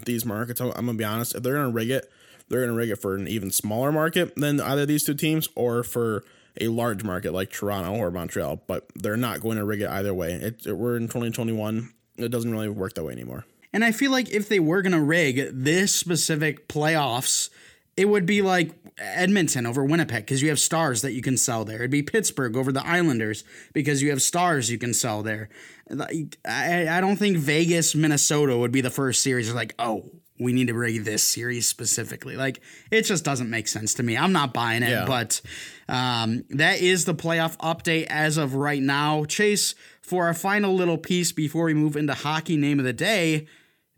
[0.05, 0.61] these markets.
[0.61, 1.35] I'm gonna be honest.
[1.35, 2.11] If they're gonna rig it,
[2.49, 5.83] they're gonna rig it for an even smaller market than either these two teams, or
[5.83, 6.25] for
[6.61, 8.63] a large market like Toronto or Montreal.
[8.67, 10.33] But they're not going to rig it either way.
[10.33, 11.93] It, it, we're in 2021.
[12.17, 13.45] It doesn't really work that way anymore.
[13.75, 17.51] And I feel like if they were gonna rig this specific playoffs
[17.97, 21.65] it would be like Edmonton over Winnipeg because you have stars that you can sell
[21.65, 21.77] there.
[21.77, 25.49] It'd be Pittsburgh over the Islanders because you have stars you can sell there.
[25.91, 29.53] I, I don't think Vegas, Minnesota would be the first series.
[29.53, 32.37] Like, oh, we need to rig this series specifically.
[32.37, 34.17] Like, it just doesn't make sense to me.
[34.17, 35.05] I'm not buying it, yeah.
[35.07, 35.41] but
[35.89, 39.25] um, that is the playoff update as of right now.
[39.25, 43.47] Chase, for our final little piece before we move into hockey name of the day,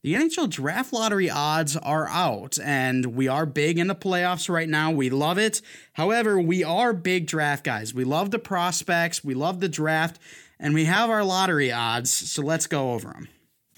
[0.03, 4.69] the NHL draft lottery odds are out, and we are big in the playoffs right
[4.69, 4.93] now.
[4.93, 5.61] We love it.
[5.95, 7.93] However, we are big draft guys.
[7.93, 10.21] We love the prospects, we love the draft,
[10.61, 12.13] and we have our lottery odds.
[12.13, 13.29] So let's go over them.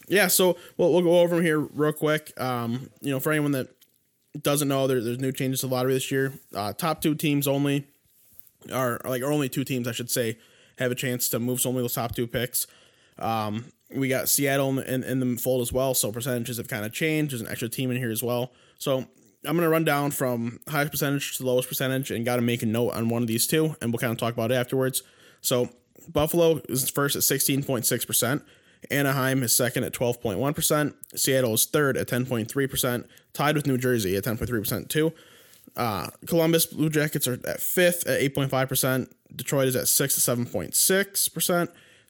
[0.09, 2.39] Yeah, so we'll, we'll go over them here real quick.
[2.39, 3.69] Um, you know, for anyone that
[4.41, 6.35] doesn't know, there, there's new changes to the lottery this year.
[6.55, 7.87] Uh, top two teams only,
[8.73, 10.37] are like only two teams, I should say,
[10.79, 12.67] have a chance to move some only those top two picks.
[13.19, 16.93] Um, we got Seattle in, in, the fold as well, so percentages have kind of
[16.93, 17.33] changed.
[17.33, 18.53] There's an extra team in here as well.
[18.79, 22.43] So I'm going to run down from highest percentage to lowest percentage and got to
[22.43, 24.55] make a note on one of these two, and we'll kind of talk about it
[24.55, 25.03] afterwards.
[25.41, 25.71] So
[26.09, 28.43] Buffalo is first at 16.6%.
[28.91, 30.95] Anaheim is second at 12.1%.
[31.15, 35.13] Seattle is third at 10.3%, tied with New Jersey at 10.3% too.
[35.77, 39.11] Uh, Columbus Blue Jackets are at fifth at 8.5%.
[39.35, 41.69] Detroit is at sixth at 7.6%.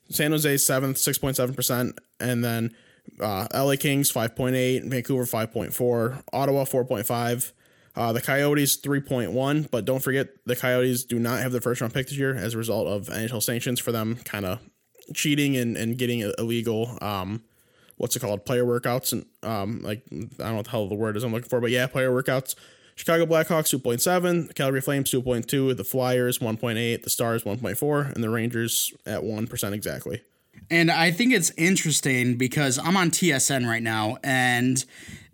[0.09, 2.73] San Jose seventh, six point seven percent, and then
[3.19, 7.53] uh, LA Kings five point eight, Vancouver five point four, Ottawa four point five.
[7.93, 11.93] Uh, the Coyotes 3.1, but don't forget the Coyotes do not have the first round
[11.93, 14.59] pick this year as a result of NHL sanctions for them kind of
[15.13, 17.43] cheating and, and getting illegal, um,
[17.97, 19.11] what's it called, player workouts.
[19.11, 21.59] And um, like, I don't know what the hell the word is I'm looking for,
[21.59, 22.55] but yeah, player workouts.
[23.01, 28.93] Chicago Blackhawks 2.7, Calgary Flames 2.2, the Flyers 1.8, the Stars 1.4, and the Rangers
[29.07, 30.21] at 1% exactly.
[30.69, 34.85] And I think it's interesting because I'm on TSN right now and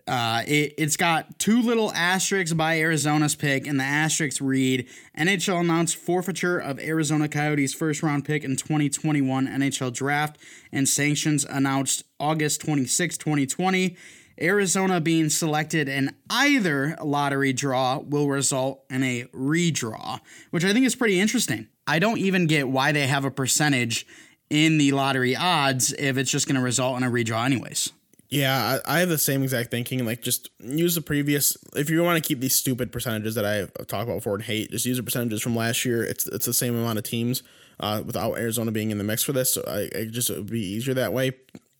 [0.08, 5.60] uh, it, has got two little asterisks by Arizona's pick, and the asterisks read NHL
[5.60, 10.38] announced forfeiture of Arizona Coyotes' first round pick in 2021 NHL draft,
[10.72, 13.98] and sanctions announced August 26, 2020.
[14.40, 20.20] Arizona being selected in either lottery draw will result in a redraw,
[20.52, 21.68] which I think is pretty interesting.
[21.88, 24.06] I don't even get why they have a percentage
[24.50, 27.92] in the lottery odds if it's just going to result in a redraw, anyways.
[28.30, 30.06] Yeah, I have the same exact thinking.
[30.06, 31.56] Like, just use the previous.
[31.76, 34.72] If you want to keep these stupid percentages that I talked about before and hate,
[34.72, 36.04] just use the percentages from last year.
[36.04, 37.44] It's it's the same amount of teams
[37.80, 39.54] uh, without Arizona being in the mix for this.
[39.54, 41.32] So I, I just it would be easier that way.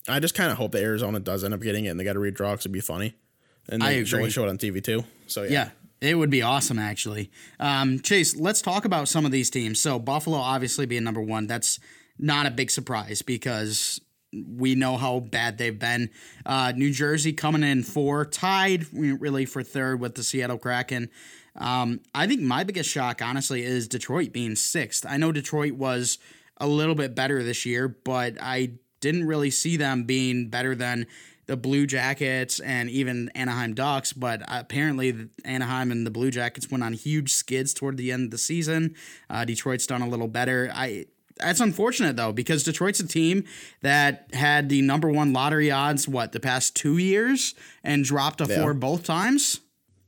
[0.08, 2.14] I just kind of hope that Arizona does end up getting it and they got
[2.14, 3.14] to redraw because it'd be funny.
[3.68, 4.30] And they I agree.
[4.30, 5.04] show it on TV too.
[5.28, 5.50] So yeah.
[5.50, 5.70] yeah.
[6.00, 7.32] It would be awesome, actually.
[7.60, 9.80] Um, Chase, let's talk about some of these teams.
[9.80, 11.80] So, Buffalo obviously being number one, that's
[12.20, 14.00] not a big surprise because
[14.34, 16.10] we know how bad they've been.
[16.46, 21.10] Uh, New Jersey coming in four, tied really for third with the Seattle Kraken.
[21.56, 25.06] Um, I think my biggest shock, honestly, is Detroit being sixth.
[25.08, 26.20] I know Detroit was
[26.58, 31.08] a little bit better this year, but I didn't really see them being better than
[31.46, 36.84] the Blue Jackets and even Anaheim Ducks, but apparently Anaheim and the Blue Jackets went
[36.84, 38.96] on huge skids toward the end of the season.
[39.30, 40.70] Uh, Detroit's done a little better.
[40.74, 41.06] I
[41.40, 43.46] that's unfortunate though because Detroit's a team
[43.82, 48.46] that had the number one lottery odds what the past two years and dropped a
[48.46, 48.62] yeah.
[48.62, 49.60] four both times.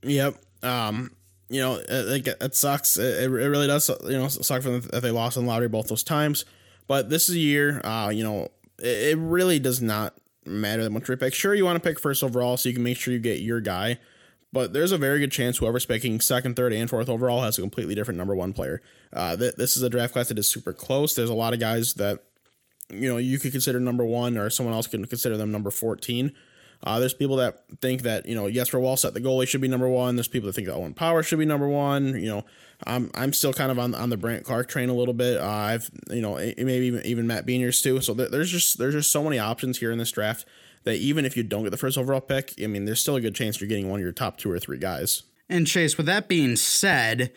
[0.04, 0.36] Yep.
[0.64, 1.12] Um.
[1.52, 2.98] You know, it, it sucks.
[2.98, 3.90] It, it really does.
[4.04, 6.46] You know, suck for them that they lost in the lottery both those times.
[6.88, 7.82] But this is a year.
[7.84, 8.12] Uh.
[8.14, 10.14] You know, it really does not
[10.46, 11.34] matter that much pick.
[11.34, 13.62] Sure, you want to pick first overall so you can make sure you get your
[13.62, 14.00] guy,
[14.52, 17.62] but there's a very good chance whoever's picking second, third, and fourth overall has a
[17.62, 18.82] completely different number one player.
[19.14, 21.14] Uh, th- this is a draft class that is super close.
[21.14, 22.24] There's a lot of guys that
[22.92, 26.34] you know you could consider number one, or someone else can consider them number fourteen.
[26.82, 29.90] Uh, there's people that think that you know Jesper Wallstedt, the goalie, should be number
[29.90, 30.16] one.
[30.16, 32.16] There's people that think that Owen Power should be number one.
[32.16, 32.46] You know,
[32.86, 35.40] I'm I'm still kind of on on the Brandt Clarke train a little bit.
[35.40, 38.00] Uh, I've you know maybe even, even Matt Beniers too.
[38.02, 40.46] So there's just there's just so many options here in this draft
[40.84, 43.22] that even if you don't get the first overall pick, I mean, there's still a
[43.22, 45.24] good chance you're getting one of your top two or three guys.
[45.50, 47.32] And Chase, with that being said,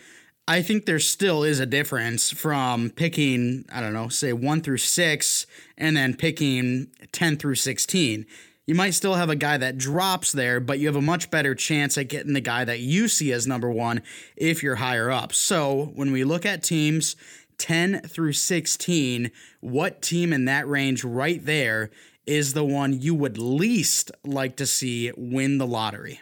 [0.46, 4.78] I think there still is a difference from picking, I don't know, say one through
[4.78, 5.46] six
[5.78, 8.26] and then picking 10 through 16.
[8.66, 11.54] You might still have a guy that drops there, but you have a much better
[11.54, 14.02] chance at getting the guy that you see as number one
[14.36, 15.32] if you're higher up.
[15.32, 17.16] So when we look at teams
[17.58, 21.90] 10 through 16, what team in that range right there
[22.26, 26.20] is the one you would least like to see win the lottery?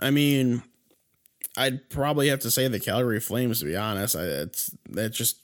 [0.00, 0.62] I mean,
[1.56, 3.60] I'd probably have to say the Calgary Flames.
[3.60, 5.38] To be honest, I, it's that just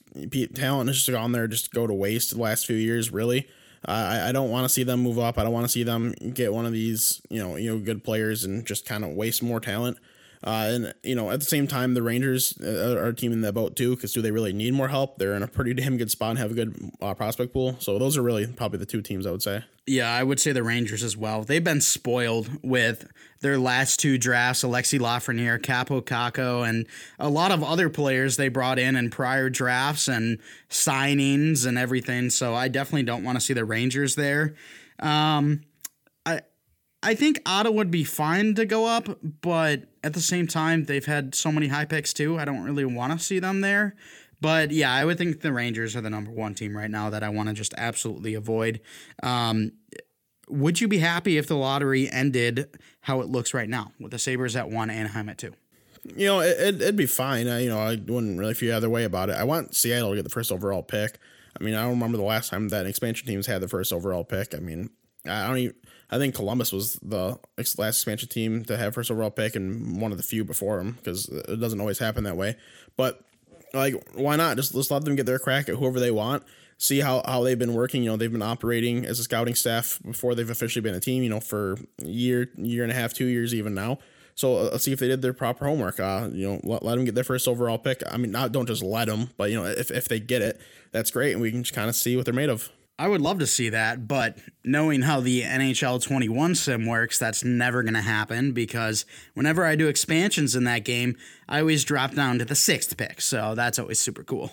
[0.55, 3.11] talent has just gone there just go to waste the last few years.
[3.11, 3.47] Really,
[3.83, 5.37] I, I don't want to see them move up.
[5.37, 8.03] I don't want to see them get one of these you know you know good
[8.03, 9.97] players and just kind of waste more talent.
[10.45, 13.41] Uh, and you know, at the same time, the Rangers uh, are a team in
[13.41, 13.95] that boat too.
[13.95, 15.17] Because do they really need more help?
[15.17, 17.75] They're in a pretty damn good spot and have a good uh, prospect pool.
[17.79, 19.63] So those are really probably the two teams I would say.
[19.87, 21.43] Yeah, I would say the Rangers as well.
[21.43, 23.07] They've been spoiled with
[23.41, 26.85] their last two drafts: Alexi Lafreniere, Kaapo Kakko, and
[27.19, 32.29] a lot of other players they brought in in prior drafts and signings and everything.
[32.29, 34.55] So I definitely don't want to see the Rangers there.
[34.99, 35.61] Um,
[37.03, 41.05] I think Ottawa would be fine to go up, but at the same time, they've
[41.05, 42.39] had so many high picks too.
[42.39, 43.95] I don't really want to see them there.
[44.41, 47.23] But yeah, I would think the Rangers are the number one team right now that
[47.23, 48.81] I want to just absolutely avoid.
[49.23, 49.71] Um,
[50.47, 52.69] would you be happy if the lottery ended
[53.01, 55.53] how it looks right now with the Sabres at one, Anaheim at two?
[56.15, 57.47] You know, it, would be fine.
[57.47, 59.33] Uh, you know, I wouldn't really feel either way about it.
[59.33, 61.17] I want Seattle to get the first overall pick.
[61.59, 64.23] I mean, I don't remember the last time that expansion teams had the first overall
[64.23, 64.53] pick.
[64.53, 64.91] I mean,
[65.27, 65.75] I don't even.
[66.11, 70.11] I think Columbus was the last expansion team to have first overall pick and one
[70.11, 72.55] of the few before them because it doesn't always happen that way.
[72.95, 73.21] But
[73.73, 76.43] like, why not just let's let them get their crack at whoever they want.
[76.77, 78.03] See how, how they've been working.
[78.03, 81.23] You know, they've been operating as a scouting staff before they've officially been a team.
[81.23, 83.97] You know, for year, year and a half, two years even now.
[84.35, 85.99] So uh, let's see if they did their proper homework.
[85.99, 88.03] Uh, you know, let, let them get their first overall pick.
[88.09, 90.59] I mean, not don't just let them, but you know, if if they get it,
[90.91, 92.69] that's great, and we can just kind of see what they're made of.
[92.97, 97.43] I would love to see that, but knowing how the NHL 21 sim works, that's
[97.43, 101.17] never going to happen because whenever I do expansions in that game,
[101.49, 103.19] I always drop down to the sixth pick.
[103.19, 104.51] So that's always super cool.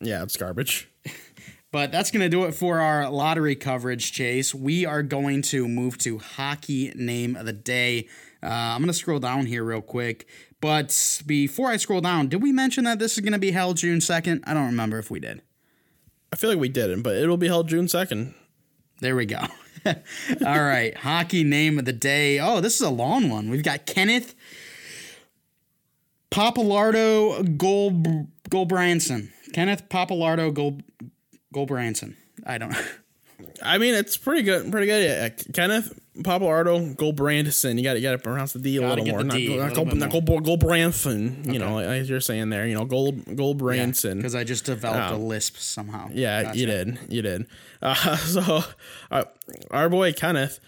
[0.00, 0.88] Yeah, it's garbage.
[1.72, 4.54] but that's going to do it for our lottery coverage, Chase.
[4.54, 8.06] We are going to move to hockey name of the day.
[8.40, 10.28] Uh, I'm going to scroll down here real quick.
[10.60, 13.78] But before I scroll down, did we mention that this is going to be held
[13.78, 14.42] June 2nd?
[14.44, 15.42] I don't remember if we did.
[16.32, 18.34] I feel like we didn't, but it'll be held June 2nd.
[19.00, 19.40] There we go.
[19.86, 19.94] All
[20.62, 20.96] right.
[20.96, 22.38] Hockey name of the day.
[22.38, 23.50] Oh, this is a long one.
[23.50, 24.34] We've got Kenneth
[26.30, 28.06] Pappalardo Gold
[28.50, 29.30] Gulbranson.
[29.52, 30.82] Kenneth Pappalardo Gold
[31.54, 32.16] Gulbranson.
[32.46, 32.82] I don't know.
[33.62, 34.70] I mean, it's pretty good.
[34.70, 35.04] Pretty good.
[35.04, 35.28] Yeah.
[35.52, 37.76] Kenneth Pappalardo Gulbranson.
[37.76, 39.22] You got to got to pronounce the D a little more.
[39.22, 41.44] Not, D, not, Gold, not Gold, Gulbranson.
[41.44, 41.58] You okay.
[41.58, 42.66] know, as you're saying there.
[42.66, 44.16] You know, Gold Gulbranson.
[44.16, 46.08] Because yeah, I just developed a lisp somehow.
[46.12, 46.58] Yeah, gotcha.
[46.58, 46.98] you did.
[47.08, 47.46] You did.
[47.82, 48.60] Uh, so,
[49.10, 49.24] uh,
[49.70, 50.60] our boy Kenneth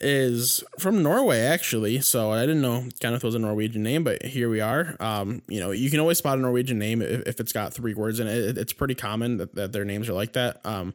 [0.00, 2.00] is from Norway actually.
[2.00, 4.96] So I didn't know Kenneth was a Norwegian name, but here we are.
[5.00, 7.94] Um, you know, you can always spot a Norwegian name if, if it's got three
[7.94, 8.58] words in it.
[8.58, 10.64] It's pretty common that, that their names are like that.
[10.64, 10.94] Um,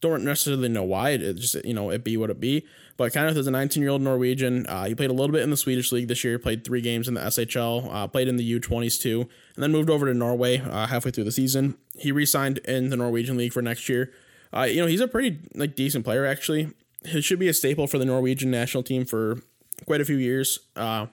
[0.00, 1.10] don't necessarily know why.
[1.10, 2.66] It, it just you know it be what it be.
[2.96, 4.66] But Kenneth is a 19 year old Norwegian.
[4.66, 6.38] Uh, he played a little bit in the Swedish league this year.
[6.38, 7.92] Played three games in the SHL.
[7.92, 9.22] Uh, played in the U20s too,
[9.54, 11.76] and then moved over to Norway uh, halfway through the season.
[11.98, 14.12] He re-signed in the Norwegian league for next year.
[14.54, 16.70] Uh, you know he's a pretty like decent player actually.
[17.04, 19.40] He should be a staple for the Norwegian national team for
[19.86, 20.60] quite a few years.
[20.76, 21.06] Uh,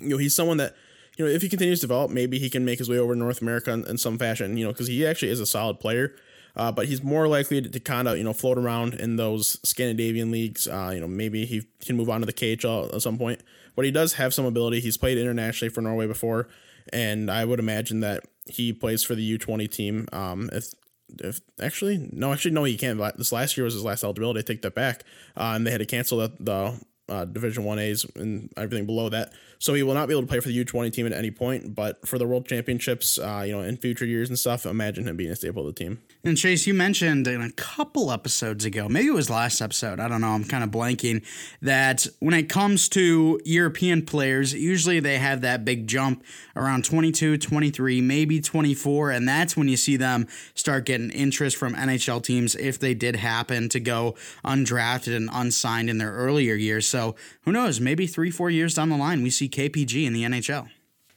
[0.00, 0.74] you know he's someone that
[1.16, 3.18] you know if he continues to develop, maybe he can make his way over to
[3.18, 4.56] North America in, in some fashion.
[4.56, 6.14] You know because he actually is a solid player.
[6.58, 9.58] Uh, but he's more likely to, to kind of you know float around in those
[9.66, 10.66] Scandinavian leagues.
[10.66, 13.40] Uh, you know maybe he can move on to the KHL at some point.
[13.76, 14.80] But he does have some ability.
[14.80, 16.48] He's played internationally for Norway before,
[16.92, 20.08] and I would imagine that he plays for the U twenty team.
[20.12, 20.74] Um, if
[21.20, 22.98] if actually no, actually no, he can't.
[23.16, 24.40] This last year was his last eligibility.
[24.40, 25.04] I take that back.
[25.36, 29.08] Uh, and they had to cancel the, the uh, Division One A's and everything below
[29.08, 29.32] that.
[29.58, 31.30] So he will not be able to play for the U twenty team at any
[31.30, 31.74] point.
[31.74, 35.16] But for the World Championships, uh, you know, in future years and stuff, imagine him
[35.16, 36.00] being a staple of the team.
[36.24, 40.08] And Chase, you mentioned in a couple episodes ago, maybe it was last episode, I
[40.08, 41.24] don't know, I'm kind of blanking,
[41.62, 46.24] that when it comes to European players, usually they have that big jump
[46.56, 51.74] around 22, 23, maybe 24, and that's when you see them start getting interest from
[51.74, 56.86] NHL teams if they did happen to go undrafted and unsigned in their earlier years.
[56.86, 57.80] So who knows?
[57.80, 60.68] Maybe three, four years down the line, we see KPG in the NHL.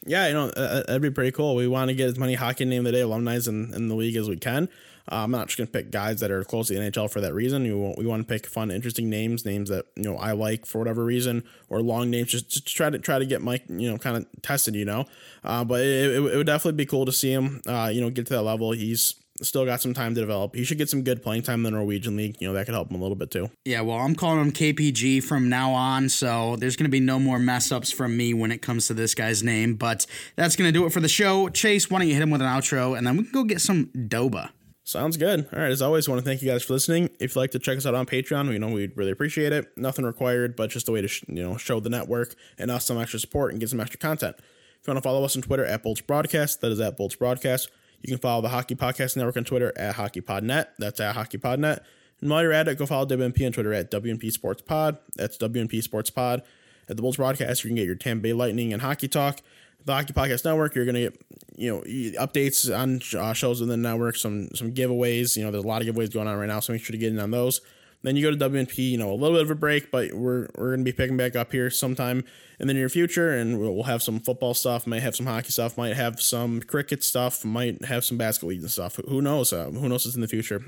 [0.05, 1.55] Yeah, you know, uh, that'd be pretty cool.
[1.55, 3.95] We want to get as many hockey name of the day alumni in, in the
[3.95, 4.67] league as we can.
[5.11, 7.21] Uh, I'm not just going to pick guys that are close to the NHL for
[7.21, 7.63] that reason.
[7.63, 10.65] We want, we want to pick fun, interesting names, names that you know I like
[10.65, 13.91] for whatever reason, or long names, just, just try to try to get Mike you
[13.91, 15.05] know kind of tested, you know.
[15.43, 18.09] Uh, but it, it, it, would definitely be cool to see him, uh, you know,
[18.09, 18.71] get to that level.
[18.71, 20.55] He's still got some time to develop.
[20.55, 22.37] He should get some good playing time in the Norwegian league.
[22.39, 23.49] You know, that could help him a little bit too.
[23.65, 27.19] Yeah, well, I'm calling him KPG from now on, so there's going to be no
[27.19, 29.75] more mess ups from me when it comes to this guy's name.
[29.75, 31.49] But that's going to do it for the show.
[31.49, 33.61] Chase, why don't you hit him with an outro, and then we can go get
[33.61, 34.49] some Doba.
[34.83, 35.47] Sounds good.
[35.53, 35.71] All right.
[35.71, 37.09] As always, I want to thank you guys for listening.
[37.19, 39.67] If you'd like to check us out on Patreon, you know we'd really appreciate it.
[39.77, 42.85] Nothing required, but just a way to sh- you know show the network and us
[42.85, 44.35] some extra support and get some extra content.
[44.39, 47.15] If you want to follow us on Twitter at Bolts Broadcast, that is at Bolts
[47.15, 47.69] Broadcast.
[48.01, 50.67] You can follow the Hockey Podcast Network on Twitter at HockeyPodNet.
[50.79, 51.79] That's at HockeyPodNet.
[52.21, 54.97] And while you're at it, go follow WNP on Twitter at WNP Sports Pod.
[55.15, 56.43] That's WNP Sports Pod.
[56.89, 59.41] At the Bolts Broadcast, you can get your Tampa Bay Lightning and hockey talk.
[59.85, 61.21] The Hockey Podcast Network, you're going to get
[61.55, 61.81] you know
[62.19, 65.37] updates on uh, shows within the network, some some giveaways.
[65.37, 66.97] You know, there's a lot of giveaways going on right now, so make sure to
[66.97, 67.61] get in on those.
[68.03, 70.47] Then you go to WNP, you know, a little bit of a break, but we're
[70.55, 72.23] we're gonna be picking back up here sometime
[72.59, 75.51] in the near future, and we'll, we'll have some football stuff, might have some hockey
[75.51, 78.99] stuff, might have some cricket stuff, might have some basketball and stuff.
[79.07, 79.53] Who knows?
[79.53, 80.63] Uh, who knows what's in the future?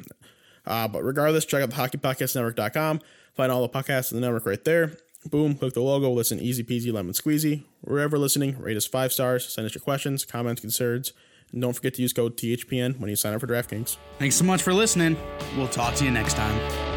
[0.65, 3.01] Uh, but regardless, check out the hockeypodcastnetwork.com.
[3.33, 4.93] Find all the podcasts in the network right there.
[5.29, 7.63] Boom, click the logo, listen easy peasy lemon squeezy.
[7.81, 11.13] Wherever listening, rate us five stars, send us your questions, comments, concerns,
[11.51, 13.97] and don't forget to use code THPN when you sign up for DraftKings.
[14.19, 15.15] Thanks so much for listening.
[15.55, 16.92] We'll talk to you next time.